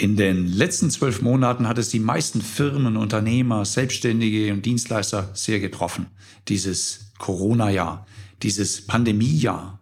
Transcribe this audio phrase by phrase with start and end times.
[0.00, 5.60] In den letzten zwölf Monaten hat es die meisten Firmen, Unternehmer, Selbstständige und Dienstleister sehr
[5.60, 6.06] getroffen.
[6.48, 8.06] Dieses Corona-Jahr,
[8.42, 9.78] dieses Pandemie-Jahr.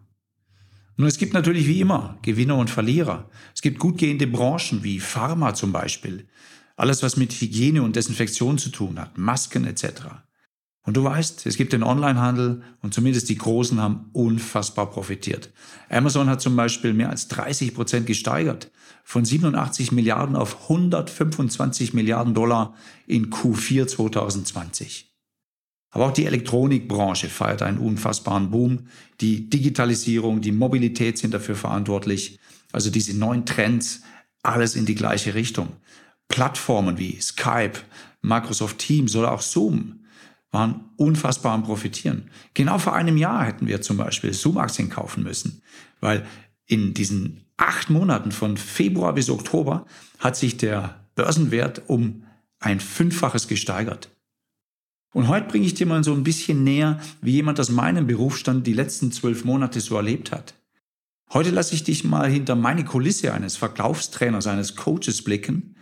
[0.97, 3.31] Nun, es gibt natürlich wie immer Gewinner und Verlierer.
[3.55, 6.27] Es gibt gut gehende Branchen wie Pharma zum Beispiel.
[6.75, 9.85] Alles, was mit Hygiene und Desinfektion zu tun hat, Masken etc.
[10.89, 15.51] Und du weißt, es gibt den Onlinehandel und zumindest die Großen haben unfassbar profitiert.
[15.91, 18.71] Amazon hat zum Beispiel mehr als 30 Prozent gesteigert,
[19.05, 22.75] von 87 Milliarden auf 125 Milliarden Dollar
[23.07, 25.15] in Q4 2020.
[25.91, 28.87] Aber auch die Elektronikbranche feiert einen unfassbaren Boom.
[29.21, 32.39] Die Digitalisierung, die Mobilität sind dafür verantwortlich.
[32.73, 34.01] Also diese neuen Trends,
[34.43, 35.69] alles in die gleiche Richtung.
[36.29, 37.75] Plattformen wie Skype,
[38.23, 39.99] Microsoft Teams oder auch Zoom
[40.51, 42.31] waren unfassbar am Profitieren.
[42.55, 45.63] Genau vor einem Jahr hätten wir zum Beispiel Zoom-Aktien kaufen müssen,
[46.01, 46.27] weil
[46.67, 49.87] in diesen acht Monaten von Februar bis Oktober
[50.19, 52.25] hat sich der Börsenwert um
[52.61, 54.11] ein Fünffaches gesteigert.
[55.13, 58.67] Und heute bringe ich dir mal so ein bisschen näher, wie jemand aus meinem Berufsstand
[58.67, 60.55] die letzten zwölf Monate so erlebt hat.
[61.33, 65.77] Heute lasse ich dich mal hinter meine Kulisse eines Verkaufstrainers, eines Coaches blicken.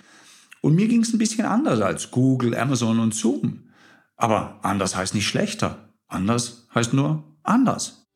[0.61, 3.66] Und mir ging es ein bisschen anders als Google, Amazon und Zoom.
[4.19, 5.91] Aber anders heißt nicht schlechter.
[6.09, 8.07] Anders heißt nur anders.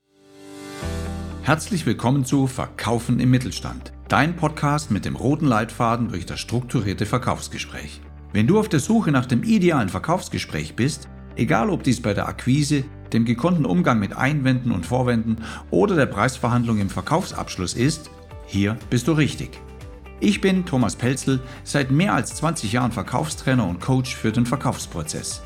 [1.42, 3.92] Herzlich willkommen zu Verkaufen im Mittelstand.
[4.08, 8.00] Dein Podcast mit dem roten Leitfaden durch das strukturierte Verkaufsgespräch.
[8.32, 12.28] Wenn du auf der Suche nach dem idealen Verkaufsgespräch bist, egal ob dies bei der
[12.28, 18.10] Akquise, dem gekonnten Umgang mit Einwänden und Vorwänden oder der Preisverhandlung im Verkaufsabschluss ist,
[18.46, 19.60] hier bist du richtig.
[20.18, 25.42] Ich bin Thomas Pelzel, seit mehr als 20 Jahren Verkaufstrainer und Coach für den Verkaufsprozess.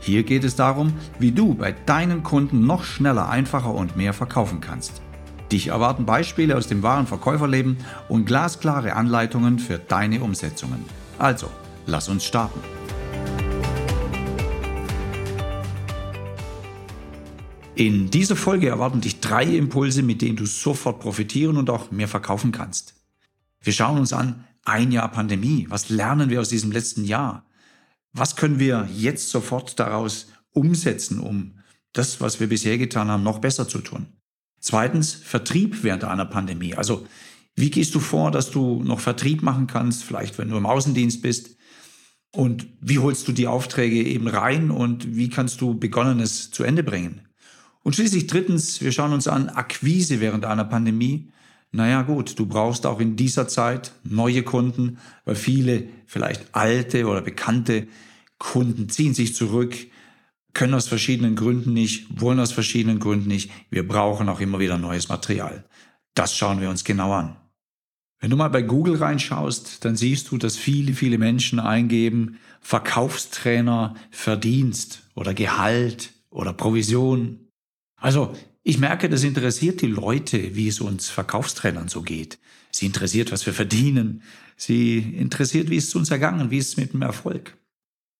[0.00, 4.60] Hier geht es darum, wie du bei deinen Kunden noch schneller, einfacher und mehr verkaufen
[4.60, 5.02] kannst.
[5.50, 10.84] Dich erwarten Beispiele aus dem wahren Verkäuferleben und glasklare Anleitungen für deine Umsetzungen.
[11.18, 11.48] Also,
[11.86, 12.60] lass uns starten.
[17.74, 22.08] In dieser Folge erwarten dich drei Impulse, mit denen du sofort profitieren und auch mehr
[22.08, 22.94] verkaufen kannst.
[23.62, 25.66] Wir schauen uns an, ein Jahr Pandemie.
[25.70, 27.44] Was lernen wir aus diesem letzten Jahr?
[28.12, 31.58] Was können wir jetzt sofort daraus umsetzen, um
[31.92, 34.06] das, was wir bisher getan haben, noch besser zu tun?
[34.60, 36.74] Zweitens, Vertrieb während einer Pandemie.
[36.74, 37.06] Also,
[37.54, 41.22] wie gehst du vor, dass du noch Vertrieb machen kannst, vielleicht wenn du im Außendienst
[41.22, 41.56] bist?
[42.30, 46.82] Und wie holst du die Aufträge eben rein und wie kannst du Begonnenes zu Ende
[46.82, 47.22] bringen?
[47.82, 51.32] Und schließlich drittens, wir schauen uns an Akquise während einer Pandemie.
[51.70, 57.20] Naja gut, du brauchst auch in dieser Zeit neue Kunden, weil viele vielleicht alte oder
[57.20, 57.88] bekannte
[58.38, 59.76] Kunden ziehen sich zurück,
[60.54, 63.50] können aus verschiedenen Gründen nicht, wollen aus verschiedenen Gründen nicht.
[63.70, 65.64] Wir brauchen auch immer wieder neues Material.
[66.14, 67.36] Das schauen wir uns genau an.
[68.20, 73.94] Wenn du mal bei Google reinschaust, dann siehst du, dass viele, viele Menschen eingeben Verkaufstrainer,
[74.10, 77.48] Verdienst oder Gehalt oder Provision.
[77.96, 78.34] Also
[78.68, 82.38] ich merke, das interessiert die Leute, wie es uns Verkaufstrainern so geht.
[82.70, 84.22] Sie interessiert, was wir verdienen.
[84.58, 87.56] Sie interessiert, wie es uns ergangen, wie es mit dem Erfolg.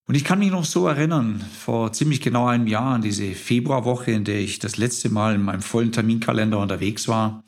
[0.07, 4.11] Und ich kann mich noch so erinnern, vor ziemlich genau einem Jahr, an diese Februarwoche,
[4.13, 7.45] in der ich das letzte Mal in meinem vollen Terminkalender unterwegs war,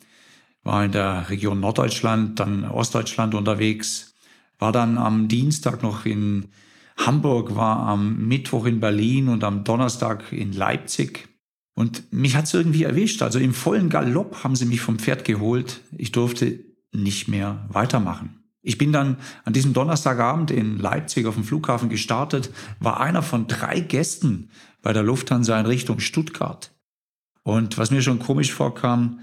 [0.61, 4.13] war in der Region Norddeutschland, dann Ostdeutschland unterwegs,
[4.59, 6.49] war dann am Dienstag noch in
[6.97, 11.30] Hamburg, war am Mittwoch in Berlin und am Donnerstag in Leipzig
[11.73, 13.21] und mich hat's irgendwie erwischt.
[13.21, 15.81] Also im vollen Galopp haben sie mich vom Pferd geholt.
[15.97, 16.59] Ich durfte
[16.91, 18.41] nicht mehr weitermachen.
[18.61, 23.47] Ich bin dann an diesem Donnerstagabend in Leipzig auf dem Flughafen gestartet, war einer von
[23.47, 26.71] drei Gästen bei der Lufthansa in Richtung Stuttgart.
[27.43, 29.19] Und was mir schon komisch vorkam,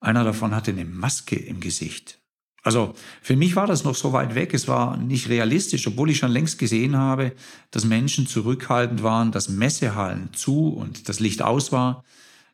[0.00, 2.21] einer davon hatte eine Maske im Gesicht.
[2.62, 6.18] Also für mich war das noch so weit weg, es war nicht realistisch, obwohl ich
[6.18, 7.32] schon längst gesehen habe,
[7.72, 12.04] dass Menschen zurückhaltend waren, dass Messehallen zu und das Licht aus war,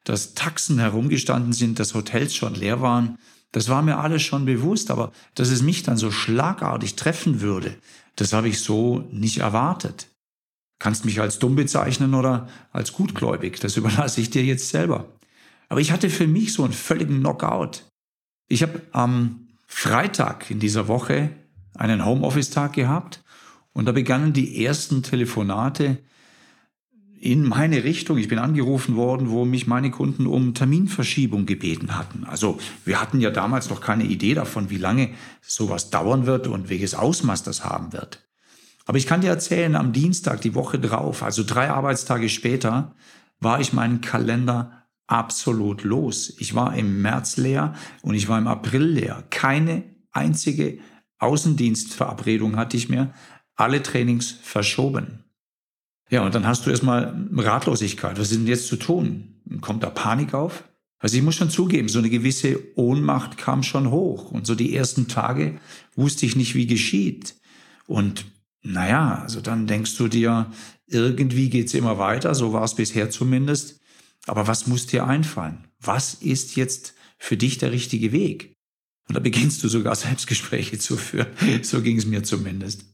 [0.05, 3.19] dass Taxen herumgestanden sind, dass Hotels schon leer waren.
[3.53, 7.77] Das war mir alles schon bewusst, aber dass es mich dann so schlagartig treffen würde,
[8.17, 10.09] das habe ich so nicht erwartet.
[10.81, 15.13] Kannst mich als dumm bezeichnen oder als gutgläubig, das überlasse ich dir jetzt selber.
[15.69, 17.85] Aber ich hatte für mich so einen völligen Knockout.
[18.49, 21.31] Ich habe am Freitag in dieser Woche
[21.77, 23.23] einen Homeoffice-Tag gehabt
[23.73, 25.99] und da begannen die ersten Telefonate
[27.21, 28.19] in meine Richtung.
[28.19, 32.25] Ich bin angerufen worden, wo mich meine Kunden um Terminverschiebung gebeten hatten.
[32.25, 35.11] Also wir hatten ja damals noch keine Idee davon, wie lange
[35.43, 38.27] sowas dauern wird und welches Ausmaß das haben wird.
[38.87, 42.95] Aber ich kann dir erzählen, am Dienstag, die Woche drauf, also drei Arbeitstage später,
[43.39, 44.78] war ich meinen Kalender
[45.09, 46.35] absolut los.
[46.39, 49.25] Ich war im März leer und ich war im April leer.
[49.31, 49.83] Keine
[50.13, 50.79] einzige
[51.19, 53.13] Außendienstverabredung hatte ich mir
[53.57, 55.25] alle Trainings verschoben.
[56.11, 58.19] Ja, und dann hast du erstmal Ratlosigkeit.
[58.19, 59.43] Was ist denn jetzt zu tun?
[59.61, 60.65] Kommt da Panik auf?
[61.01, 64.31] Also ich muss schon zugeben, so eine gewisse Ohnmacht kam schon hoch.
[64.31, 65.59] Und so die ersten Tage
[65.95, 67.37] wusste ich nicht, wie geschieht.
[67.87, 68.27] Und
[68.63, 70.51] naja, also dann denkst du dir,
[70.87, 73.81] irgendwie geht's immer weiter, so war es bisher zumindest.
[74.27, 75.69] Aber was muss dir einfallen?
[75.81, 78.55] Was ist jetzt für dich der richtige Weg?
[79.09, 81.29] Und da beginnst du sogar Selbstgespräche zu führen.
[81.63, 82.85] So ging es mir zumindest.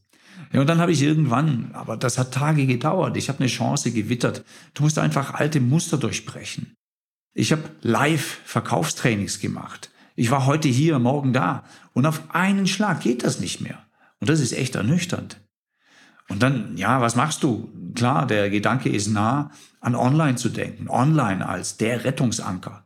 [0.53, 3.91] Ja, und dann habe ich irgendwann, aber das hat Tage gedauert, ich habe eine Chance
[3.91, 4.45] gewittert.
[4.73, 6.75] Du musst einfach alte Muster durchbrechen.
[7.33, 9.91] Ich habe live Verkaufstrainings gemacht.
[10.15, 11.65] Ich war heute hier, morgen da.
[11.93, 13.85] Und auf einen Schlag geht das nicht mehr.
[14.21, 15.41] Und das ist echt ernüchternd.
[16.29, 17.71] Und dann, ja, was machst du?
[17.95, 20.89] Klar, der Gedanke ist nah, an Online zu denken.
[20.89, 22.85] Online als der Rettungsanker.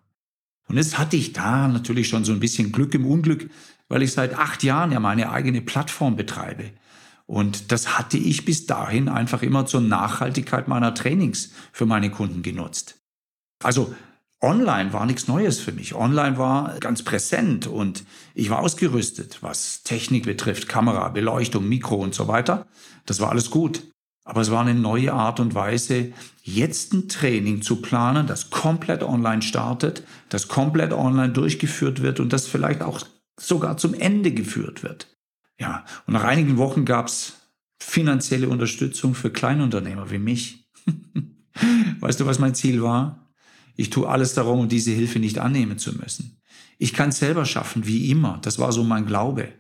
[0.68, 3.50] Und jetzt hatte ich da natürlich schon so ein bisschen Glück im Unglück,
[3.88, 6.72] weil ich seit acht Jahren ja meine eigene Plattform betreibe.
[7.26, 12.42] Und das hatte ich bis dahin einfach immer zur Nachhaltigkeit meiner Trainings für meine Kunden
[12.42, 13.00] genutzt.
[13.64, 13.94] Also
[14.42, 15.96] Online war nichts Neues für mich.
[15.96, 22.16] Online war ganz präsent und ich war ausgerüstet, was Technik betrifft, Kamera, Beleuchtung, Mikro und
[22.16, 22.66] so weiter.
[23.06, 23.84] Das war alles gut.
[24.24, 26.14] Aber es war eine neue Art und Weise,
[26.44, 32.32] jetzt ein Training zu planen, das komplett online startet, das komplett online durchgeführt wird und
[32.32, 33.02] das vielleicht auch
[33.40, 35.08] sogar zum Ende geführt wird.
[35.60, 37.34] Ja, und nach einigen Wochen gab es
[37.82, 40.70] finanzielle Unterstützung für Kleinunternehmer wie mich.
[42.00, 43.29] weißt du, was mein Ziel war?
[43.80, 46.42] Ich tue alles darum, um diese Hilfe nicht annehmen zu müssen.
[46.80, 48.38] Ich kann es selber schaffen, wie immer.
[48.42, 49.54] Das war so mein Glaube.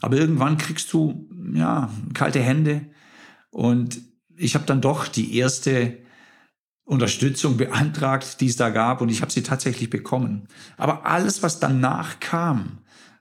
[0.00, 2.86] Aber irgendwann kriegst du, ja, kalte Hände.
[3.50, 4.00] Und
[4.36, 5.98] ich habe dann doch die erste
[6.82, 9.00] Unterstützung beantragt, die es da gab.
[9.00, 10.48] Und ich habe sie tatsächlich bekommen.
[10.76, 12.78] Aber alles, was danach kam,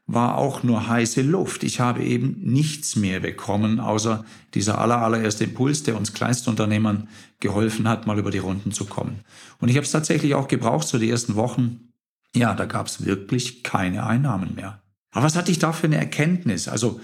[0.07, 1.63] war auch nur heiße Luft.
[1.63, 7.07] Ich habe eben nichts mehr bekommen, außer dieser aller, allererste Impuls, der uns Kleinstunternehmern
[7.39, 9.21] geholfen hat, mal über die Runden zu kommen.
[9.59, 11.91] Und ich habe es tatsächlich auch gebraucht, so die ersten Wochen.
[12.35, 14.81] Ja, da gab es wirklich keine Einnahmen mehr.
[15.11, 16.67] Aber was hatte ich da für eine Erkenntnis?
[16.67, 16.99] Also,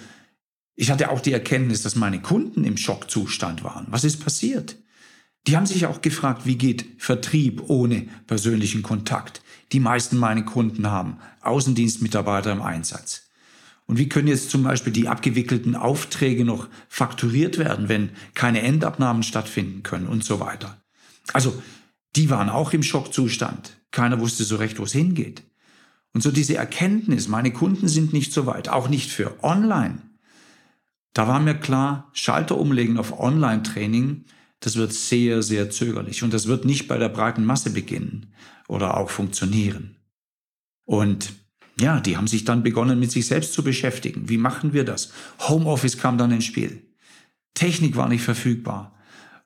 [0.76, 3.88] ich hatte auch die Erkenntnis, dass meine Kunden im Schockzustand waren.
[3.90, 4.78] Was ist passiert?
[5.48, 9.42] Die haben sich auch gefragt, wie geht Vertrieb ohne persönlichen Kontakt?
[9.72, 13.24] Die meisten meiner Kunden haben Außendienstmitarbeiter im Einsatz.
[13.86, 19.24] Und wie können jetzt zum Beispiel die abgewickelten Aufträge noch fakturiert werden, wenn keine Endabnahmen
[19.24, 20.78] stattfinden können und so weiter?
[21.34, 21.62] Also,
[22.16, 23.78] die waren auch im Schockzustand.
[23.92, 25.44] Keiner wusste so recht, wo es hingeht.
[26.14, 30.02] Und so diese Erkenntnis, meine Kunden sind nicht so weit, auch nicht für Online.
[31.14, 34.26] Da war mir klar, Schalter umlegen auf Online-Training
[34.60, 38.34] das wird sehr, sehr zögerlich und das wird nicht bei der breiten Masse beginnen
[38.68, 39.98] oder auch funktionieren.
[40.86, 41.34] Und
[41.80, 44.30] ja, die haben sich dann begonnen, mit sich selbst zu beschäftigen.
[44.30, 45.12] Wie machen wir das?
[45.48, 46.88] Homeoffice kam dann ins Spiel.
[47.54, 48.96] Technik war nicht verfügbar.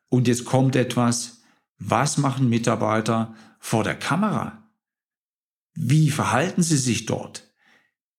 [0.08, 1.42] Und jetzt kommt etwas,
[1.78, 4.70] was machen Mitarbeiter vor der Kamera?
[5.74, 7.52] Wie verhalten sie sich dort?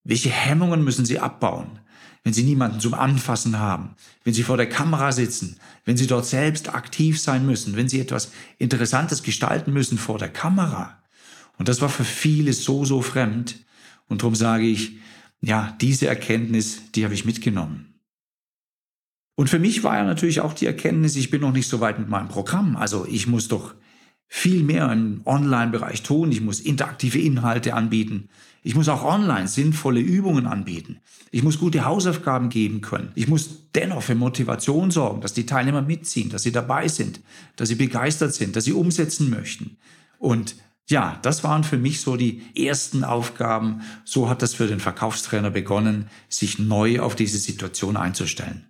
[0.04, 1.78] Welche Hemmungen müssen sie abbauen?
[2.24, 6.26] Wenn Sie niemanden zum Anfassen haben, wenn Sie vor der Kamera sitzen, wenn Sie dort
[6.26, 10.98] selbst aktiv sein müssen, wenn Sie etwas Interessantes gestalten müssen vor der Kamera.
[11.58, 13.56] Und das war für viele so, so fremd.
[14.08, 14.98] Und darum sage ich,
[15.40, 17.94] ja, diese Erkenntnis, die habe ich mitgenommen.
[19.34, 21.98] Und für mich war ja natürlich auch die Erkenntnis, ich bin noch nicht so weit
[21.98, 22.76] mit meinem Programm.
[22.76, 23.74] Also ich muss doch
[24.28, 26.30] viel mehr im Online-Bereich tun.
[26.30, 28.28] Ich muss interaktive Inhalte anbieten.
[28.62, 31.00] Ich muss auch online sinnvolle Übungen anbieten.
[31.32, 33.10] Ich muss gute Hausaufgaben geben können.
[33.16, 37.20] Ich muss dennoch für Motivation sorgen, dass die Teilnehmer mitziehen, dass sie dabei sind,
[37.56, 39.78] dass sie begeistert sind, dass sie umsetzen möchten.
[40.18, 40.54] Und
[40.88, 43.82] ja, das waren für mich so die ersten Aufgaben.
[44.04, 48.66] So hat das für den Verkaufstrainer begonnen, sich neu auf diese Situation einzustellen.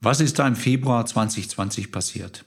[0.00, 2.44] Was ist da im Februar 2020 passiert?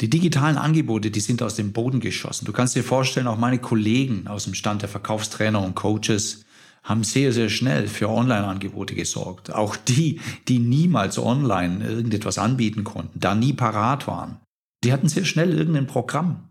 [0.00, 2.44] Die digitalen Angebote, die sind aus dem Boden geschossen.
[2.44, 6.44] Du kannst dir vorstellen, auch meine Kollegen aus dem Stand der Verkaufstrainer und Coaches
[6.84, 9.52] haben sehr, sehr schnell für Online-Angebote gesorgt.
[9.52, 14.38] Auch die, die niemals online irgendetwas anbieten konnten, da nie parat waren.
[14.84, 16.50] Die hatten sehr schnell irgendein Programm.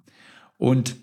[0.57, 0.97] Und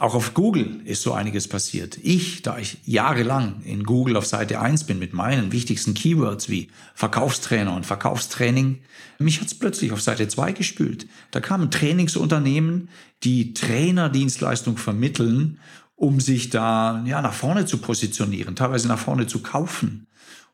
[0.00, 1.98] auch auf Google ist so einiges passiert.
[2.02, 6.68] Ich, da ich jahrelang in Google auf Seite 1 bin mit meinen wichtigsten Keywords wie
[6.94, 8.80] Verkaufstrainer und Verkaufstraining,
[9.18, 11.06] mich hat's plötzlich auf Seite 2 gespült.
[11.32, 12.88] Da kamen Trainingsunternehmen,
[13.24, 15.58] die Trainerdienstleistung vermitteln,
[15.96, 20.06] um sich da ja, nach vorne zu positionieren, teilweise nach vorne zu kaufen.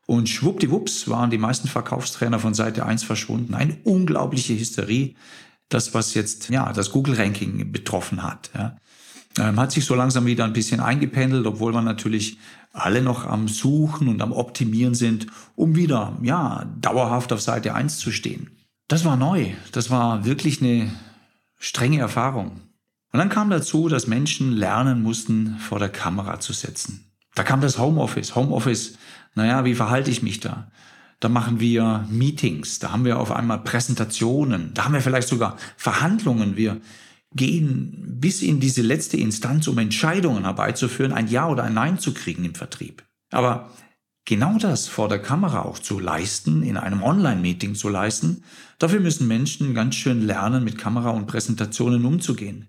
[0.05, 3.53] Und schwuppdiwupps waren die meisten Verkaufstrainer von Seite 1 verschwunden.
[3.53, 5.15] Eine unglaubliche Hysterie,
[5.69, 8.49] das was jetzt ja das Google-Ranking betroffen hat.
[8.53, 8.75] Ja.
[9.37, 12.37] Ähm, hat sich so langsam wieder ein bisschen eingependelt, obwohl wir natürlich
[12.73, 17.97] alle noch am Suchen und am Optimieren sind, um wieder, ja, dauerhaft auf Seite 1
[17.97, 18.51] zu stehen.
[18.87, 19.51] Das war neu.
[19.71, 20.91] Das war wirklich eine
[21.59, 22.61] strenge Erfahrung.
[23.11, 27.11] Und dann kam dazu, dass Menschen lernen mussten, vor der Kamera zu sitzen.
[27.35, 28.35] Da kam das Homeoffice.
[28.35, 28.97] Homeoffice,
[29.35, 30.71] naja, wie verhalte ich mich da?
[31.19, 35.57] Da machen wir Meetings, da haben wir auf einmal Präsentationen, da haben wir vielleicht sogar
[35.75, 36.57] Verhandlungen.
[36.57, 36.79] Wir
[37.37, 42.13] gehen bis in diese letzte Instanz, um Entscheidungen herbeizuführen, ein Ja oder ein Nein zu
[42.13, 43.05] kriegen im Vertrieb.
[43.31, 43.71] Aber
[44.25, 48.43] genau das vor der Kamera auch zu leisten, in einem Online-Meeting zu leisten,
[48.79, 52.67] dafür müssen Menschen ganz schön lernen, mit Kamera und Präsentationen umzugehen.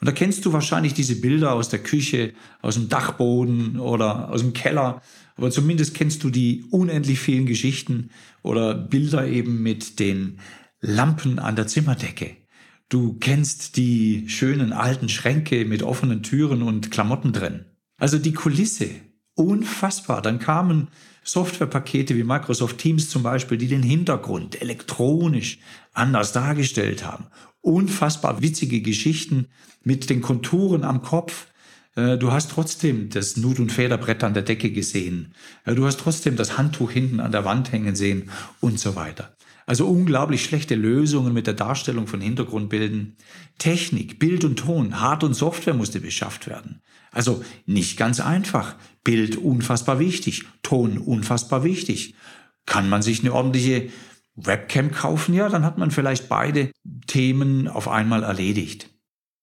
[0.00, 4.40] Und da kennst du wahrscheinlich diese Bilder aus der Küche, aus dem Dachboden oder aus
[4.40, 5.02] dem Keller.
[5.36, 8.10] Aber zumindest kennst du die unendlich vielen Geschichten
[8.42, 10.38] oder Bilder eben mit den
[10.80, 12.36] Lampen an der Zimmerdecke.
[12.88, 17.66] Du kennst die schönen alten Schränke mit offenen Türen und Klamotten drin.
[17.98, 18.88] Also die Kulisse.
[19.34, 20.22] Unfassbar.
[20.22, 20.88] Dann kamen
[21.22, 25.58] Softwarepakete wie Microsoft Teams zum Beispiel, die den Hintergrund elektronisch
[25.92, 27.26] anders dargestellt haben
[27.60, 29.48] unfassbar witzige Geschichten
[29.82, 31.48] mit den Konturen am Kopf.
[31.96, 35.34] Äh, du hast trotzdem das Nut- und Federbrett an der Decke gesehen.
[35.64, 38.30] Äh, du hast trotzdem das Handtuch hinten an der Wand hängen sehen
[38.60, 39.34] und so weiter.
[39.68, 43.16] Also unglaublich schlechte Lösungen mit der Darstellung von Hintergrundbilden.
[43.58, 46.80] Technik, Bild und Ton, Hard- und Software musste beschafft werden.
[47.10, 48.76] Also nicht ganz einfach.
[49.04, 52.14] Bild unfassbar wichtig, Ton unfassbar wichtig.
[52.64, 53.90] Kann man sich eine ordentliche
[54.36, 56.70] Webcam kaufen, ja, dann hat man vielleicht beide
[57.06, 58.88] Themen auf einmal erledigt.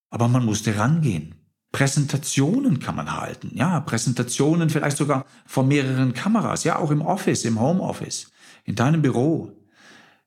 [0.10, 1.36] Aber man musste rangehen.
[1.72, 7.46] Präsentationen kann man halten, ja, Präsentationen vielleicht sogar vor mehreren Kameras, ja, auch im Office,
[7.46, 8.32] im Homeoffice,
[8.63, 9.51] in deinem Büro.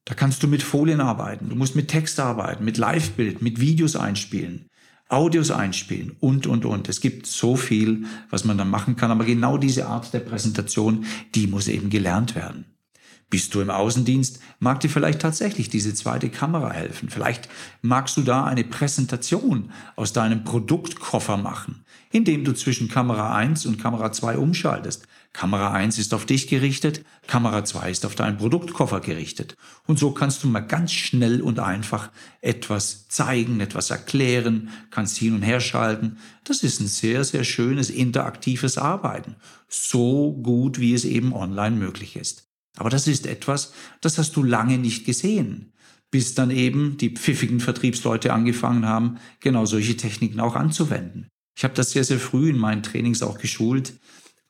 [0.04, 3.94] Da kannst du mit Folien arbeiten, du musst mit Text arbeiten, mit Live-Bild, mit Videos
[3.94, 4.68] einspielen,
[5.08, 6.88] Audios einspielen und, und, und.
[6.88, 11.04] Es gibt so viel, was man dann machen kann, aber genau diese Art der Präsentation,
[11.34, 12.64] die muss eben gelernt werden.
[13.30, 17.10] Bist du im Außendienst, mag dir vielleicht tatsächlich diese zweite Kamera helfen.
[17.10, 17.50] Vielleicht
[17.82, 23.78] magst du da eine Präsentation aus deinem Produktkoffer machen, indem du zwischen Kamera 1 und
[23.78, 25.06] Kamera 2 umschaltest.
[25.34, 29.54] Kamera 1 ist auf dich gerichtet, Kamera 2 ist auf deinen Produktkoffer gerichtet.
[29.86, 35.34] Und so kannst du mal ganz schnell und einfach etwas zeigen, etwas erklären, kannst hin
[35.34, 36.16] und her schalten.
[36.44, 39.36] Das ist ein sehr, sehr schönes interaktives Arbeiten.
[39.68, 42.48] So gut, wie es eben online möglich ist.
[42.76, 45.72] Aber das ist etwas, das hast du lange nicht gesehen,
[46.10, 51.28] bis dann eben die pfiffigen Vertriebsleute angefangen haben, genau solche Techniken auch anzuwenden.
[51.58, 53.94] Ich habe das sehr, sehr früh in meinen Trainings auch geschult.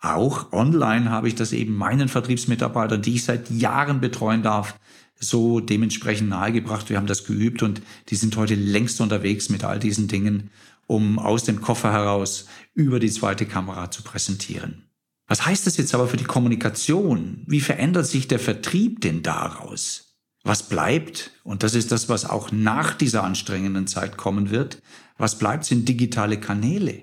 [0.01, 4.79] Auch online habe ich das eben meinen Vertriebsmitarbeitern, die ich seit Jahren betreuen darf,
[5.19, 6.89] so dementsprechend nahegebracht.
[6.89, 10.51] Wir haben das geübt und die sind heute längst unterwegs mit all diesen Dingen,
[10.87, 14.85] um aus dem Koffer heraus über die zweite Kamera zu präsentieren.
[15.27, 17.43] Was heißt das jetzt aber für die Kommunikation?
[17.47, 20.17] Wie verändert sich der Vertrieb denn daraus?
[20.45, 24.81] Was bleibt, und das ist das, was auch nach dieser anstrengenden Zeit kommen wird,
[25.19, 27.03] was bleibt, sind digitale Kanäle.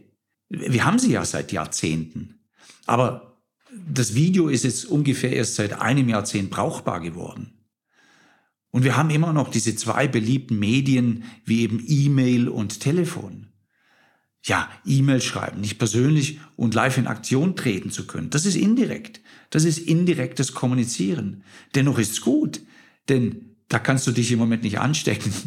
[0.50, 2.35] Wir haben sie ja seit Jahrzehnten.
[2.86, 3.38] Aber
[3.88, 7.54] das Video ist jetzt ungefähr erst seit einem Jahrzehnt brauchbar geworden.
[8.72, 13.48] Und wir haben immer noch diese zwei beliebten Medien wie eben E-Mail und Telefon
[14.46, 18.30] ja, E-Mail schreiben, nicht persönlich und live in Aktion treten zu können.
[18.30, 19.22] Das ist indirekt.
[19.50, 21.44] Das ist indirektes Kommunizieren.
[21.74, 22.62] Dennoch ist es gut,
[23.10, 25.34] denn da kannst du dich im Moment nicht anstecken.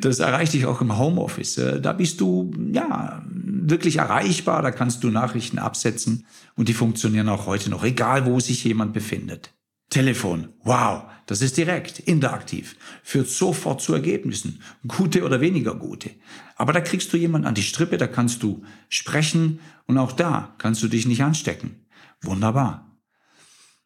[0.00, 1.58] Das erreicht dich auch im Homeoffice.
[1.58, 4.60] Äh, da bist du, ja, wirklich erreichbar.
[4.60, 8.92] Da kannst du Nachrichten absetzen und die funktionieren auch heute noch, egal wo sich jemand
[8.92, 9.54] befindet.
[9.90, 16.10] Telefon, wow, das ist direkt, interaktiv, führt sofort zu Ergebnissen, gute oder weniger gute.
[16.56, 20.54] Aber da kriegst du jemanden an die Strippe, da kannst du sprechen und auch da
[20.58, 21.76] kannst du dich nicht anstecken.
[22.22, 22.91] Wunderbar.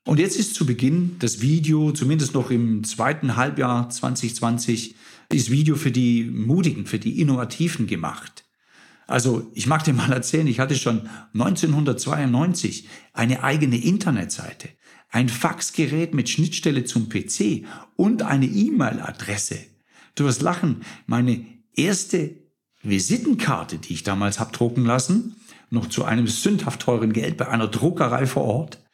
[0.07, 4.95] Und jetzt ist zu Beginn das Video, zumindest noch im zweiten Halbjahr 2020,
[5.31, 8.45] ist Video für die Mutigen, für die Innovativen gemacht.
[9.07, 14.71] Also ich mag dir mal erzählen, ich hatte schon 1992 eine eigene Internetseite
[15.11, 17.65] ein Faxgerät mit Schnittstelle zum PC
[17.97, 19.59] und eine E-Mail-Adresse.
[20.15, 22.37] Du wirst lachen, meine erste
[22.83, 25.37] Visitenkarte, die ich damals hab drucken lassen,
[25.71, 28.86] noch zu einem sündhaft teuren Geld bei einer Druckerei vor Ort,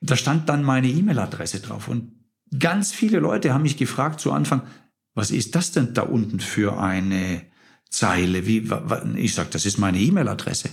[0.00, 1.88] da stand dann meine E-Mail-Adresse drauf.
[1.88, 2.12] Und
[2.58, 4.62] ganz viele Leute haben mich gefragt zu Anfang,
[5.14, 7.42] was ist das denn da unten für eine
[7.88, 8.46] Zeile?
[8.46, 8.68] Wie,
[9.16, 10.70] ich sag, das ist meine E-Mail-Adresse.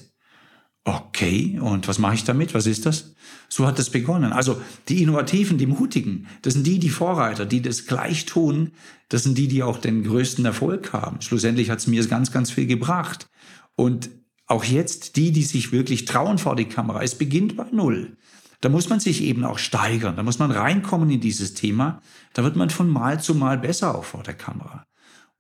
[0.86, 2.54] Okay, und was mache ich damit?
[2.54, 3.16] Was ist das?
[3.48, 4.34] So hat es begonnen.
[4.34, 8.72] Also die Innovativen, die Mutigen, das sind die, die Vorreiter, die das gleich tun.
[9.08, 11.22] Das sind die, die auch den größten Erfolg haben.
[11.22, 13.30] Schlussendlich hat es mir ganz, ganz viel gebracht.
[13.76, 14.10] Und
[14.46, 17.02] Auch jetzt die, die sich wirklich trauen vor die Kamera.
[17.02, 18.18] Es beginnt bei Null.
[18.64, 20.16] Da muss man sich eben auch steigern.
[20.16, 22.02] Da muss man reinkommen in dieses Thema.
[22.34, 24.86] Da wird man von Mal zu Mal besser auch vor der Kamera.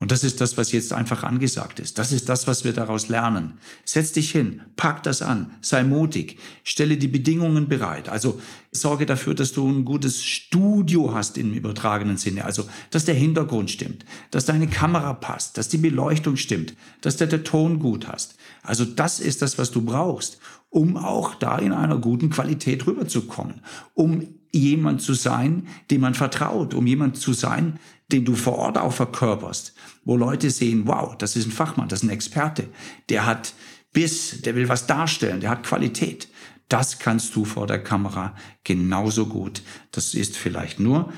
[0.04, 1.98] Und das ist das, was jetzt einfach angesagt ist.
[1.98, 3.60] Das ist das, was wir daraus lernen.
[3.86, 8.10] Setz dich hin, pack das an, sei mutig, stelle die Bedingungen bereit.
[8.10, 8.42] Also
[8.74, 12.44] sorge dafür, dass du ein gutes Studio hast im übertragenen Sinne.
[12.44, 17.28] Also, dass der Hintergrund stimmt, dass deine Kamera passt, dass die Beleuchtung stimmt, dass der,
[17.28, 18.36] der Ton gut hast.
[18.64, 20.40] Also das ist das, was du brauchst,
[20.74, 23.62] um auch da in einer guten Qualität rüberzukommen,
[23.94, 27.80] um jemand zu sein, dem man vertraut, um jemand zu sein,
[28.12, 32.00] den du vor Ort auch verkörperst, wo Leute sehen, wow, das ist ein Fachmann, das
[32.00, 32.70] ist ein Experte,
[33.10, 33.54] der hat
[33.94, 36.28] Biss, der will was darstellen, der hat Qualität.
[36.70, 39.62] Das kannst du vor der Kamera genauso gut.
[39.92, 41.14] Das ist vielleicht nur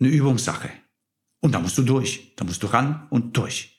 [0.00, 0.70] eine Übungssache.
[1.40, 3.77] Und da musst du durch, da musst du ran und durch.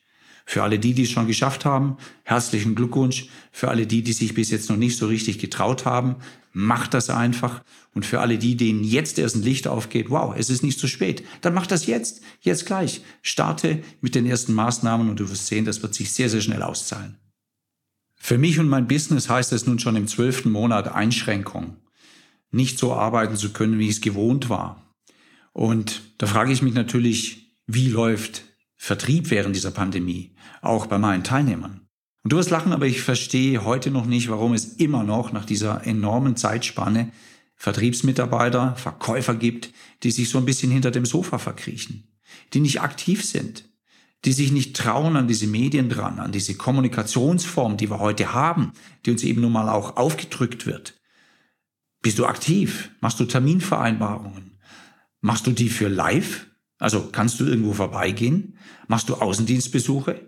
[0.50, 3.28] Für alle die, die es schon geschafft haben, herzlichen Glückwunsch.
[3.52, 6.16] Für alle die, die sich bis jetzt noch nicht so richtig getraut haben,
[6.54, 7.64] macht das einfach.
[7.94, 10.88] Und für alle die, denen jetzt erst ein Licht aufgeht, wow, es ist nicht zu
[10.88, 13.04] spät, dann mach das jetzt, jetzt gleich.
[13.22, 16.64] Starte mit den ersten Maßnahmen und du wirst sehen, das wird sich sehr, sehr schnell
[16.64, 17.20] auszahlen.
[18.16, 21.76] Für mich und mein Business heißt es nun schon im zwölften Monat Einschränkung.
[22.50, 24.96] Nicht so arbeiten zu können, wie ich es gewohnt war.
[25.54, 28.49] Und da frage ich mich natürlich, wie läuft
[28.82, 31.82] Vertrieb während dieser Pandemie, auch bei meinen Teilnehmern.
[32.24, 35.44] Und du wirst lachen, aber ich verstehe heute noch nicht, warum es immer noch nach
[35.44, 37.12] dieser enormen Zeitspanne
[37.56, 42.08] Vertriebsmitarbeiter, Verkäufer gibt, die sich so ein bisschen hinter dem Sofa verkriechen,
[42.54, 43.66] die nicht aktiv sind,
[44.24, 48.72] die sich nicht trauen an diese Medien dran, an diese Kommunikationsform, die wir heute haben,
[49.06, 50.98] die uns eben nun mal auch aufgedrückt wird.
[52.02, 52.92] Bist du aktiv?
[53.02, 54.58] Machst du Terminvereinbarungen?
[55.20, 56.49] Machst du die für live?
[56.80, 58.58] Also kannst du irgendwo vorbeigehen?
[58.88, 60.22] Machst du Außendienstbesuche?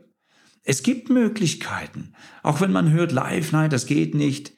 [0.63, 2.13] Es gibt Möglichkeiten.
[2.43, 4.51] Auch wenn man hört live, nein, das geht nicht.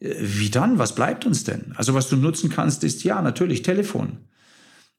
[0.00, 0.78] Äh, wie dann?
[0.78, 1.72] Was bleibt uns denn?
[1.76, 4.18] Also was du nutzen kannst, ist ja natürlich Telefon.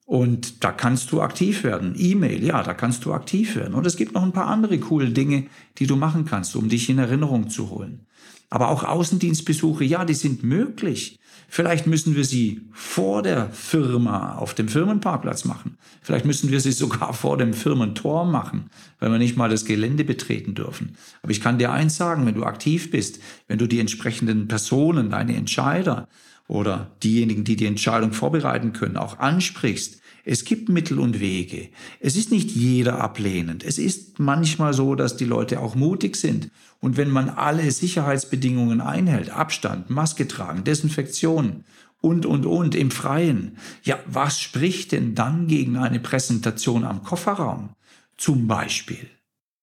[0.05, 1.93] Und da kannst du aktiv werden.
[1.97, 3.73] E-Mail, ja, da kannst du aktiv werden.
[3.73, 5.47] Und es gibt noch ein paar andere coole Dinge,
[5.79, 8.07] die du machen kannst, um dich in Erinnerung zu holen.
[8.49, 11.19] Aber auch Außendienstbesuche, ja, die sind möglich.
[11.49, 15.77] Vielleicht müssen wir sie vor der Firma auf dem Firmenparkplatz machen.
[16.01, 20.03] Vielleicht müssen wir sie sogar vor dem Firmentor machen, weil wir nicht mal das Gelände
[20.03, 20.97] betreten dürfen.
[21.21, 25.09] Aber ich kann dir eins sagen, wenn du aktiv bist, wenn du die entsprechenden Personen,
[25.09, 26.07] deine Entscheider
[26.47, 31.69] oder diejenigen, die die Entscheidung vorbereiten können, auch ansprichst, es gibt Mittel und Wege.
[32.01, 33.63] Es ist nicht jeder ablehnend.
[33.63, 36.51] Es ist manchmal so, dass die Leute auch mutig sind.
[36.79, 41.63] Und wenn man alle Sicherheitsbedingungen einhält, Abstand, Maske tragen, Desinfektion
[42.01, 47.69] und, und, und im Freien, ja, was spricht denn dann gegen eine Präsentation am Kofferraum?
[48.17, 49.09] Zum Beispiel.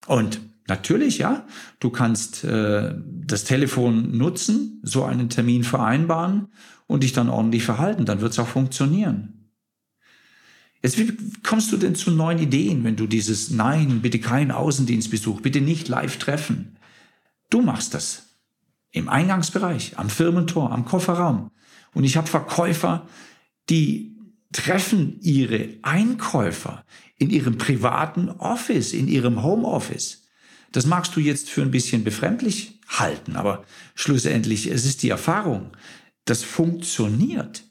[0.07, 1.47] Und Natürlich, ja.
[1.79, 6.49] Du kannst äh, das Telefon nutzen, so einen Termin vereinbaren
[6.87, 8.07] und dich dann ordentlich verhalten.
[8.07, 9.44] Dann wird es auch funktionieren.
[10.85, 15.41] Jetzt, wie kommst du denn zu neuen Ideen, wenn du dieses Nein, bitte keinen Außendienstbesuch,
[15.41, 16.77] bitte nicht live treffen?
[17.49, 18.35] Du machst das.
[18.91, 21.51] Im Eingangsbereich, am Firmentor, am Kofferraum.
[21.95, 23.09] Und ich habe Verkäufer,
[23.71, 24.15] die
[24.53, 26.85] treffen ihre Einkäufer
[27.17, 30.25] in ihrem privaten Office, in ihrem Homeoffice.
[30.71, 35.71] Das magst du jetzt für ein bisschen befremdlich halten, aber schlussendlich, es ist die Erfahrung.
[36.27, 37.65] Das funktioniert.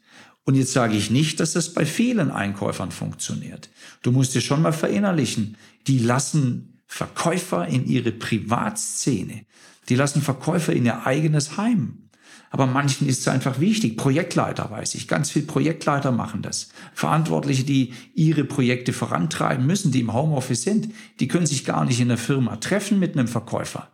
[0.45, 3.69] Und jetzt sage ich nicht, dass das bei vielen Einkäufern funktioniert.
[4.01, 9.45] Du musst dir schon mal verinnerlichen, die lassen Verkäufer in ihre Privatszene.
[9.89, 12.10] Die lassen Verkäufer in ihr eigenes Heim.
[12.51, 13.97] Aber manchen ist es einfach wichtig.
[13.97, 15.08] Projektleiter weiß ich.
[15.08, 16.69] Ganz viele Projektleiter machen das.
[16.93, 21.99] Verantwortliche, die ihre Projekte vorantreiben müssen, die im Homeoffice sind, die können sich gar nicht
[21.99, 23.93] in der Firma treffen mit einem Verkäufer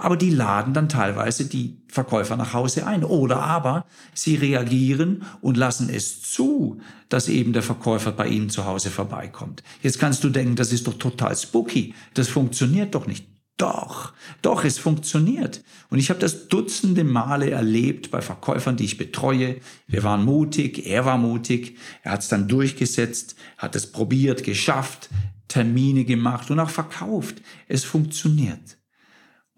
[0.00, 3.04] aber die laden dann teilweise die Verkäufer nach Hause ein.
[3.04, 3.84] Oder aber
[4.14, 9.62] sie reagieren und lassen es zu, dass eben der Verkäufer bei ihnen zu Hause vorbeikommt.
[9.82, 11.94] Jetzt kannst du denken, das ist doch total spooky.
[12.14, 13.26] Das funktioniert doch nicht.
[13.58, 15.62] Doch, doch, es funktioniert.
[15.90, 19.56] Und ich habe das dutzende Male erlebt bei Verkäufern, die ich betreue.
[19.86, 25.10] Wir waren mutig, er war mutig, er hat es dann durchgesetzt, hat es probiert, geschafft,
[25.48, 27.42] Termine gemacht und auch verkauft.
[27.68, 28.79] Es funktioniert.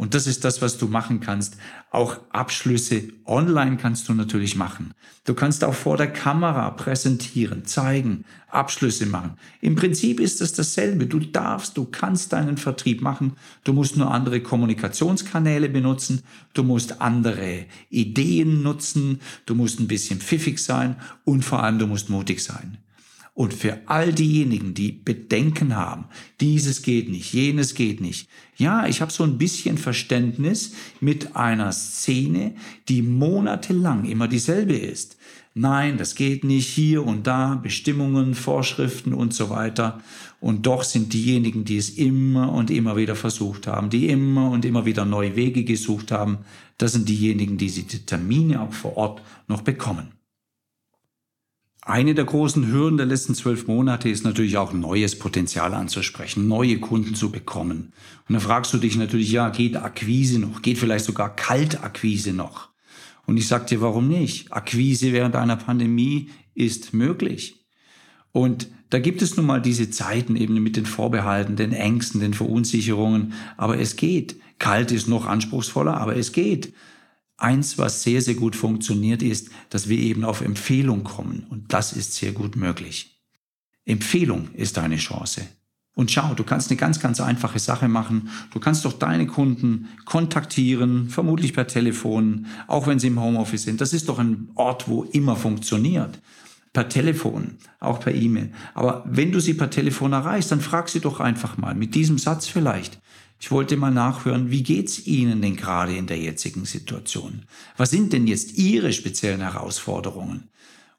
[0.03, 1.57] Und das ist das, was du machen kannst.
[1.93, 4.95] Auch Abschlüsse online kannst du natürlich machen.
[5.25, 9.35] Du kannst auch vor der Kamera präsentieren, zeigen, Abschlüsse machen.
[9.61, 11.07] Im Prinzip ist es dasselbe.
[11.07, 13.35] Du darfst, du kannst deinen Vertrieb machen.
[13.63, 16.25] Du musst nur andere Kommunikationskanäle benutzen.
[16.53, 19.21] Du musst andere Ideen nutzen.
[19.47, 22.79] Du musst ein bisschen pfiffig sein und vor allem du musst mutig sein.
[23.35, 26.05] Und für all diejenigen, die Bedenken haben,
[26.41, 28.29] dieses geht nicht, jenes geht nicht.
[28.57, 32.55] Ja, ich habe so ein bisschen Verständnis mit einer Szene,
[32.89, 35.17] die monatelang immer dieselbe ist.
[35.55, 40.01] Nein, das geht nicht, hier und da, Bestimmungen, Vorschriften und so weiter.
[40.41, 44.65] Und doch sind diejenigen, die es immer und immer wieder versucht haben, die immer und
[44.65, 46.39] immer wieder neue Wege gesucht haben,
[46.79, 50.13] das sind diejenigen, die sie die Termine auch vor Ort noch bekommen.
[51.85, 56.79] Eine der großen Hürden der letzten zwölf Monate ist natürlich auch neues Potenzial anzusprechen, neue
[56.79, 57.93] Kunden zu bekommen.
[58.29, 60.63] Und da fragst du dich natürlich, ja, geht Akquise noch?
[60.63, 62.69] Geht vielleicht sogar Kaltakquise noch?
[63.27, 64.53] Und ich sag dir, warum nicht?
[64.53, 67.57] Akquise während einer Pandemie ist möglich.
[68.31, 72.35] Und da gibt es nun mal diese Zeiten eben mit den Vorbehalten, den Ängsten, den
[72.35, 73.33] Verunsicherungen.
[73.57, 74.37] Aber es geht.
[74.61, 76.75] Kalt ist noch anspruchsvoller, aber es geht.
[77.43, 81.45] Eins, was sehr, sehr gut funktioniert, ist, dass wir eben auf Empfehlung kommen.
[81.51, 83.19] Und das ist sehr gut möglich.
[83.85, 85.43] Empfehlung ist deine Chance.
[85.95, 88.31] Und schau, du kannst eine ganz, ganz einfache Sache machen.
[88.53, 93.81] Du kannst doch deine Kunden kontaktieren, vermutlich per Telefon, auch wenn sie im Homeoffice sind.
[93.81, 96.21] Das ist doch ein Ort, wo immer funktioniert.
[96.73, 98.53] Per Telefon, auch per E-Mail.
[98.73, 102.19] Aber wenn du sie per Telefon erreichst, dann frag sie doch einfach mal mit diesem
[102.19, 103.01] Satz vielleicht.
[103.43, 107.43] Ich wollte mal nachhören, wie geht's Ihnen denn gerade in der jetzigen Situation?
[107.77, 110.45] Was sind denn jetzt Ihre speziellen Herausforderungen?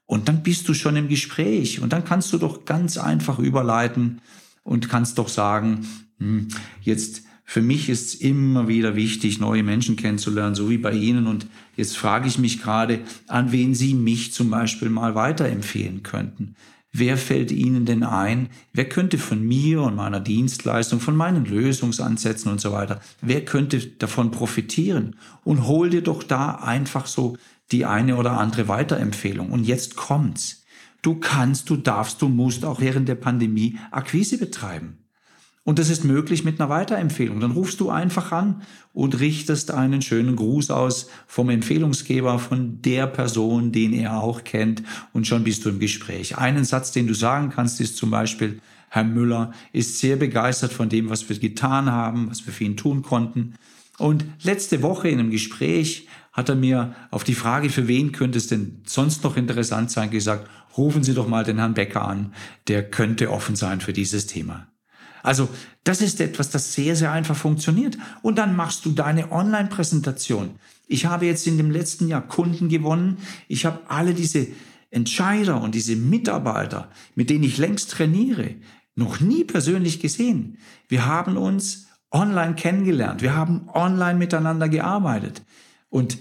[0.04, 4.20] Und dann bist du schon im Gespräch und dann kannst du doch ganz einfach überleiten
[4.62, 5.86] und kannst doch sagen,
[6.18, 6.48] hm,
[6.82, 11.26] jetzt für mich ist es immer wieder wichtig, neue Menschen kennenzulernen, so wie bei Ihnen.
[11.26, 16.56] Und jetzt frage ich mich gerade, an wen Sie mich zum Beispiel mal weiterempfehlen könnten.
[16.96, 18.50] Wer fällt Ihnen denn ein?
[18.72, 23.80] Wer könnte von mir und meiner Dienstleistung, von meinen Lösungsansätzen und so weiter, wer könnte
[23.84, 25.16] davon profitieren?
[25.42, 27.36] Und hol dir doch da einfach so
[27.72, 29.50] die eine oder andere Weiterempfehlung.
[29.50, 30.62] Und jetzt kommt's.
[31.02, 35.03] Du kannst, du darfst, du musst auch während der Pandemie Akquise betreiben.
[35.64, 37.40] Und das ist möglich mit einer Weiterempfehlung.
[37.40, 43.06] Dann rufst du einfach an und richtest einen schönen Gruß aus vom Empfehlungsgeber, von der
[43.06, 44.82] Person, den er auch kennt.
[45.14, 46.36] Und schon bist du im Gespräch.
[46.36, 50.90] Einen Satz, den du sagen kannst, ist zum Beispiel, Herr Müller ist sehr begeistert von
[50.90, 53.54] dem, was wir getan haben, was wir für ihn tun konnten.
[53.98, 58.36] Und letzte Woche in einem Gespräch hat er mir auf die Frage, für wen könnte
[58.36, 62.34] es denn sonst noch interessant sein, gesagt, rufen Sie doch mal den Herrn Becker an,
[62.68, 64.66] der könnte offen sein für dieses Thema.
[65.24, 65.48] Also
[65.84, 67.96] das ist etwas, das sehr, sehr einfach funktioniert.
[68.20, 70.50] Und dann machst du deine Online-Präsentation.
[70.86, 73.16] Ich habe jetzt in dem letzten Jahr Kunden gewonnen.
[73.48, 74.46] Ich habe alle diese
[74.90, 78.50] Entscheider und diese Mitarbeiter, mit denen ich längst trainiere,
[78.96, 80.58] noch nie persönlich gesehen.
[80.88, 83.22] Wir haben uns online kennengelernt.
[83.22, 85.42] Wir haben online miteinander gearbeitet.
[85.88, 86.18] Und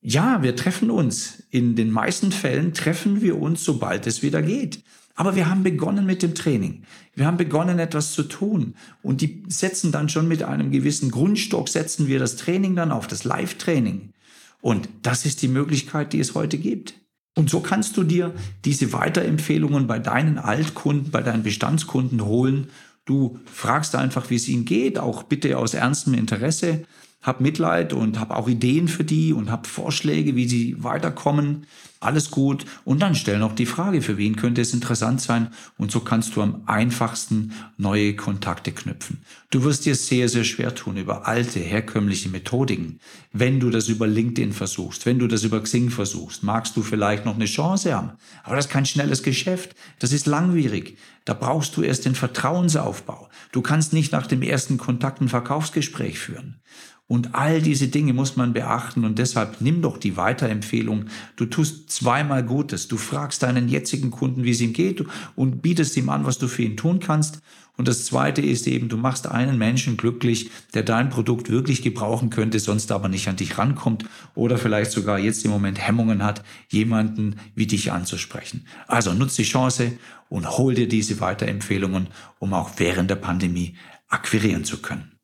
[0.00, 1.42] ja, wir treffen uns.
[1.50, 4.84] In den meisten Fällen treffen wir uns, sobald es wieder geht.
[5.16, 6.82] Aber wir haben begonnen mit dem Training.
[7.14, 8.74] Wir haben begonnen, etwas zu tun.
[9.02, 13.06] Und die setzen dann schon mit einem gewissen Grundstock, setzen wir das Training dann auf,
[13.06, 14.12] das Live-Training.
[14.60, 16.94] Und das ist die Möglichkeit, die es heute gibt.
[17.34, 22.68] Und so kannst du dir diese Weiterempfehlungen bei deinen Altkunden, bei deinen Bestandskunden holen.
[23.06, 26.84] Du fragst einfach, wie es ihnen geht, auch bitte aus ernstem Interesse
[27.26, 31.66] hab Mitleid und hab auch Ideen für die und hab Vorschläge, wie sie weiterkommen.
[31.98, 32.66] Alles gut.
[32.84, 35.48] Und dann stell noch die Frage, für wen könnte es interessant sein?
[35.76, 39.22] Und so kannst du am einfachsten neue Kontakte knüpfen.
[39.50, 43.00] Du wirst dir sehr, sehr schwer tun über alte, herkömmliche Methodiken.
[43.32, 47.24] Wenn du das über LinkedIn versuchst, wenn du das über Xing versuchst, magst du vielleicht
[47.24, 48.12] noch eine Chance haben.
[48.44, 49.74] Aber das ist kein schnelles Geschäft.
[49.98, 50.98] Das ist langwierig.
[51.24, 53.28] Da brauchst du erst den Vertrauensaufbau.
[53.50, 56.60] Du kannst nicht nach dem ersten Kontakt ein Verkaufsgespräch führen.
[57.08, 61.04] Und all diese Dinge muss man beachten und deshalb nimm doch die Weiterempfehlung.
[61.36, 62.88] Du tust zweimal Gutes.
[62.88, 65.04] Du fragst deinen jetzigen Kunden, wie es ihm geht
[65.36, 67.42] und bietest ihm an, was du für ihn tun kannst.
[67.76, 72.30] Und das zweite ist eben, du machst einen Menschen glücklich, der dein Produkt wirklich gebrauchen
[72.30, 76.42] könnte, sonst aber nicht an dich rankommt oder vielleicht sogar jetzt im Moment Hemmungen hat,
[76.70, 78.66] jemanden wie dich anzusprechen.
[78.88, 79.92] Also nutz die Chance
[80.28, 83.76] und hol dir diese Weiterempfehlungen, um auch während der Pandemie
[84.08, 85.15] akquirieren zu können.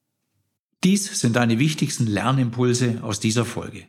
[0.84, 3.86] Dies sind deine wichtigsten Lernimpulse aus dieser Folge.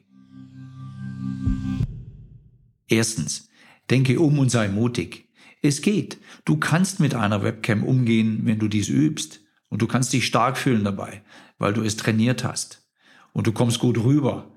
[2.87, 3.49] Erstens,
[3.89, 5.27] denke um und sei mutig.
[5.63, 6.19] Es geht.
[6.45, 9.41] Du kannst mit einer Webcam umgehen, wenn du dies übst.
[9.69, 11.23] Und du kannst dich stark fühlen dabei,
[11.57, 12.87] weil du es trainiert hast.
[13.31, 14.53] Und du kommst gut rüber,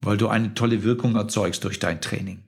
[0.00, 2.44] weil du eine tolle Wirkung erzeugst durch dein Training.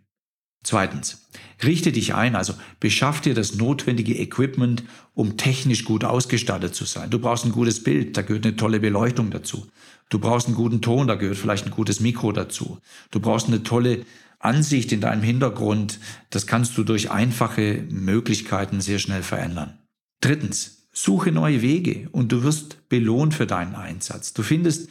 [0.62, 1.28] Zweitens,
[1.62, 7.10] richte dich ein, also beschaff dir das notwendige Equipment, um technisch gut ausgestattet zu sein.
[7.10, 9.66] Du brauchst ein gutes Bild, da gehört eine tolle Beleuchtung dazu.
[10.08, 12.78] Du brauchst einen guten Ton, da gehört vielleicht ein gutes Mikro dazu.
[13.10, 14.04] Du brauchst eine tolle
[14.38, 15.98] Ansicht, in deinem Hintergrund,
[16.30, 19.78] das kannst du durch einfache Möglichkeiten sehr schnell verändern.
[20.20, 24.32] Drittens, suche neue Wege und du wirst belohnt für deinen Einsatz.
[24.32, 24.88] Du findest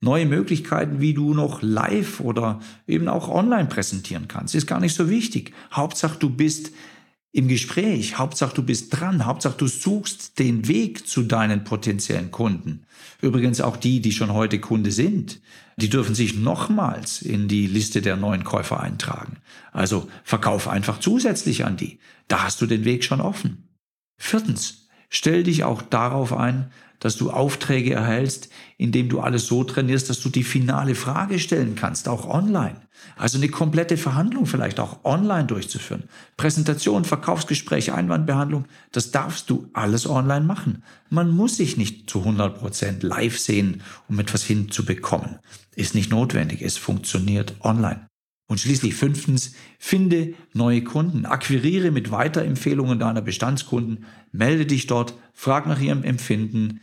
[0.00, 4.54] neue Möglichkeiten, wie du noch live oder eben auch online präsentieren kannst.
[4.54, 5.52] Ist gar nicht so wichtig.
[5.72, 6.72] Hauptsache, du bist
[7.32, 8.18] im Gespräch.
[8.18, 9.26] Hauptsache, du bist dran.
[9.26, 12.86] Hauptsache, du suchst den Weg zu deinen potenziellen Kunden.
[13.20, 15.40] Übrigens auch die, die schon heute Kunde sind,
[15.76, 19.36] die dürfen sich nochmals in die Liste der neuen Käufer eintragen.
[19.72, 21.98] Also verkauf einfach zusätzlich an die.
[22.28, 23.68] Da hast du den Weg schon offen.
[24.16, 30.08] Viertens, stell dich auch darauf ein, dass du Aufträge erhältst, indem du alles so trainierst,
[30.08, 32.76] dass du die finale Frage stellen kannst, auch online.
[33.16, 36.04] Also eine komplette Verhandlung vielleicht auch online durchzuführen.
[36.36, 40.84] Präsentation, Verkaufsgespräch, Einwandbehandlung, das darfst du alles online machen.
[41.08, 45.38] Man muss sich nicht zu 100 Prozent live sehen, um etwas hinzubekommen.
[45.74, 48.09] Ist nicht notwendig, es funktioniert online.
[48.50, 55.68] Und schließlich fünftens, finde neue Kunden, akquiriere mit Weiterempfehlungen deiner Bestandskunden, melde dich dort, frag
[55.68, 56.80] nach ihrem Empfinden,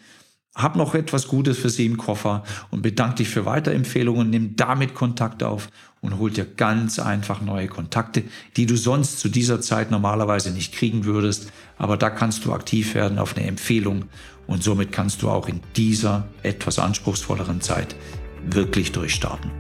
[0.55, 4.95] hab noch etwas Gutes für sie im Koffer und bedanke dich für Weiterempfehlungen, nimm damit
[4.95, 5.67] Kontakt auf
[5.99, 8.23] und hol dir ganz einfach neue Kontakte,
[8.55, 11.51] die du sonst zu dieser Zeit normalerweise nicht kriegen würdest.
[11.77, 14.05] Aber da kannst du aktiv werden auf eine Empfehlung
[14.47, 17.97] und somit kannst du auch in dieser etwas anspruchsvolleren Zeit
[18.45, 19.51] wirklich durchstarten.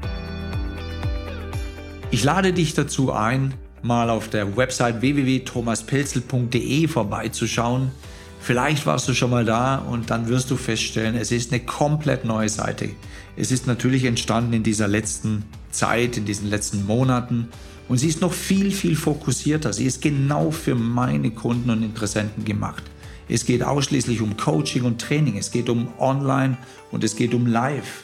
[2.09, 7.91] Ich lade dich dazu ein, mal auf der Website www.thomaspelzel.de vorbeizuschauen.
[8.39, 12.23] Vielleicht warst du schon mal da und dann wirst du feststellen, es ist eine komplett
[12.23, 12.91] neue Seite.
[13.35, 17.49] Es ist natürlich entstanden in dieser letzten Zeit, in diesen letzten Monaten
[17.89, 19.73] und sie ist noch viel, viel fokussierter.
[19.73, 22.83] Sie ist genau für meine Kunden und Interessenten gemacht.
[23.27, 26.57] Es geht ausschließlich um Coaching und Training, es geht um Online
[26.89, 28.03] und es geht um Live.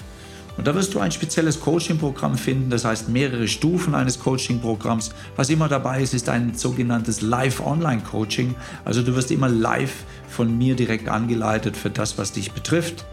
[0.58, 5.12] Und da wirst du ein spezielles Coaching-Programm finden, das heißt mehrere Stufen eines Coaching-Programms.
[5.36, 8.54] Was immer dabei ist, ist ein sogenanntes Live-Online-Coaching.
[8.86, 13.06] Also du wirst immer live von mir direkt angeleitet für das, was dich betrifft.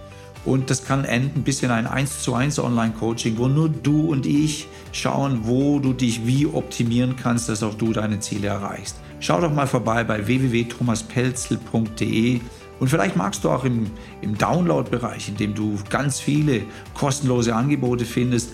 [0.44, 4.24] Und das kann enden bis in ein 1 zu 1 Online-Coaching, wo nur du und
[4.26, 8.96] ich schauen, wo du dich wie optimieren kannst, dass auch du deine Ziele erreichst.
[9.20, 12.40] Schau doch mal vorbei bei www.thomaspelzel.de
[12.80, 13.90] und vielleicht magst du auch im,
[14.22, 16.62] im Download-Bereich, in dem du ganz viele
[16.94, 18.52] kostenlose Angebote findest,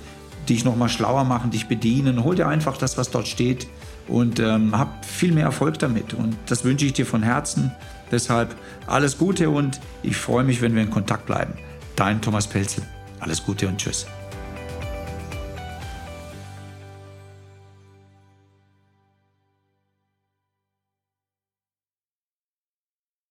[0.49, 2.23] dich nochmal schlauer machen, dich bedienen.
[2.23, 3.69] Hol dir einfach das, was dort steht
[4.09, 6.13] und ähm, hab viel mehr Erfolg damit.
[6.13, 7.71] Und das wünsche ich dir von Herzen.
[8.11, 8.55] Deshalb
[8.87, 11.55] alles Gute und ich freue mich, wenn wir in Kontakt bleiben.
[11.95, 12.85] Dein Thomas Pelzel.
[13.21, 14.07] Alles Gute und Tschüss.